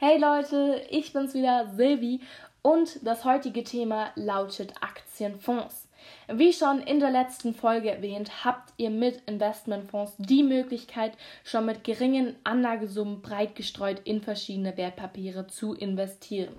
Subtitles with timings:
[0.00, 2.20] Hey Leute, ich bin's wieder, Silvi,
[2.62, 5.86] und das heutige Thema lautet Aktienfonds.
[6.26, 11.12] Wie schon in der letzten Folge erwähnt, habt ihr mit Investmentfonds die Möglichkeit,
[11.44, 16.56] schon mit geringen Anlagesummen breit gestreut in verschiedene Wertpapiere zu investieren.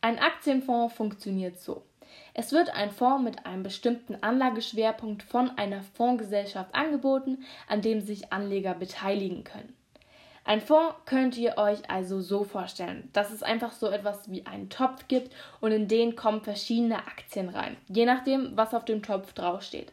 [0.00, 1.84] Ein Aktienfonds funktioniert so.
[2.34, 8.32] Es wird ein Fonds mit einem bestimmten Anlageschwerpunkt von einer Fondsgesellschaft angeboten, an dem sich
[8.32, 9.76] Anleger beteiligen können.
[10.46, 14.68] Ein Fonds könnt ihr euch also so vorstellen, dass es einfach so etwas wie einen
[14.68, 19.32] Topf gibt und in den kommen verschiedene Aktien rein, je nachdem, was auf dem Topf
[19.32, 19.90] draufsteht.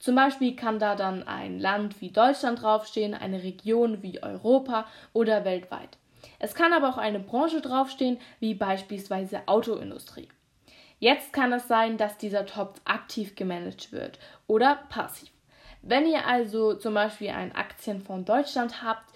[0.00, 5.44] Zum Beispiel kann da dann ein Land wie Deutschland draufstehen, eine Region wie Europa oder
[5.44, 5.96] weltweit.
[6.40, 10.28] Es kann aber auch eine Branche draufstehen, wie beispielsweise Autoindustrie.
[10.98, 15.30] Jetzt kann es sein, dass dieser Topf aktiv gemanagt wird oder passiv.
[15.80, 19.12] Wenn ihr also zum Beispiel einen Aktienfonds Deutschland habt,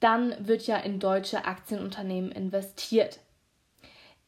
[0.00, 3.20] dann wird ja in deutsche Aktienunternehmen investiert.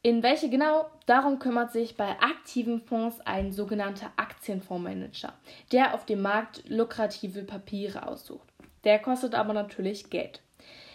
[0.02, 0.86] In welche genau?
[1.06, 5.34] Darum kümmert sich bei aktiven Fonds ein sogenannter Aktienfondsmanager,
[5.72, 8.48] der auf dem Markt lukrative Papiere aussucht.
[8.84, 10.40] Der kostet aber natürlich Geld.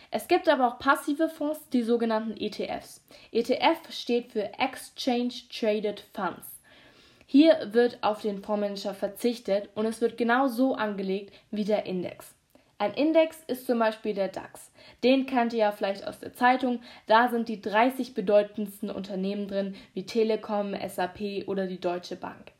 [0.09, 3.05] Es gibt aber auch passive Fonds, die sogenannten ETFs.
[3.31, 6.55] ETF steht für Exchange Traded Funds.
[7.27, 12.34] Hier wird auf den Fondsmanager verzichtet und es wird genau so angelegt wie der Index.
[12.77, 14.69] Ein Index ist zum Beispiel der DAX.
[15.01, 16.81] Den kennt ihr ja vielleicht aus der Zeitung.
[17.07, 22.51] Da sind die 30 bedeutendsten Unternehmen drin, wie Telekom, SAP oder die Deutsche Bank.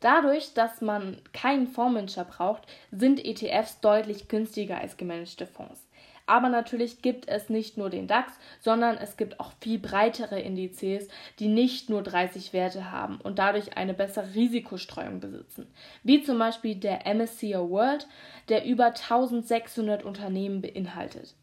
[0.00, 5.86] Dadurch, dass man keinen Fondsmanager braucht, sind ETFs deutlich günstiger als gemanagte Fonds.
[6.30, 11.08] Aber natürlich gibt es nicht nur den DAX, sondern es gibt auch viel breitere Indizes,
[11.40, 15.66] die nicht nur 30 Werte haben und dadurch eine bessere Risikostreuung besitzen.
[16.04, 18.06] Wie zum Beispiel der MSCI World,
[18.48, 21.34] der über 1600 Unternehmen beinhaltet.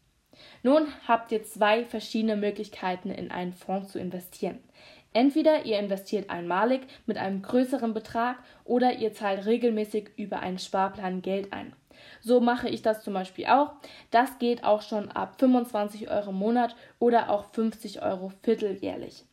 [0.62, 4.58] Nun habt ihr zwei verschiedene Möglichkeiten, in einen Fonds zu investieren.
[5.18, 11.22] Entweder ihr investiert einmalig mit einem größeren Betrag oder ihr zahlt regelmäßig über einen Sparplan
[11.22, 11.72] Geld ein.
[12.20, 13.72] So mache ich das zum Beispiel auch.
[14.12, 19.24] Das geht auch schon ab 25 Euro im Monat oder auch 50 Euro vierteljährlich.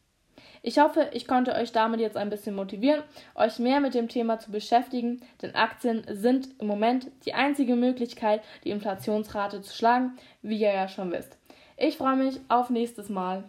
[0.63, 3.03] Ich hoffe, ich konnte euch damit jetzt ein bisschen motivieren,
[3.35, 8.41] euch mehr mit dem Thema zu beschäftigen, denn Aktien sind im Moment die einzige Möglichkeit,
[8.63, 11.37] die Inflationsrate zu schlagen, wie ihr ja schon wisst.
[11.77, 13.43] Ich freue mich auf nächstes Mal.